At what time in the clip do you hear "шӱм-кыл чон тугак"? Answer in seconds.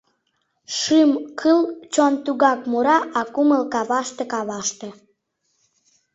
0.77-2.59